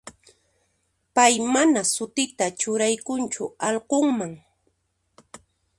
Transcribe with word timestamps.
Pay 1.15 1.33
mana 1.53 1.81
sutita 1.93 2.45
churaykunchu 2.59 3.43
allqunman. 3.67 4.33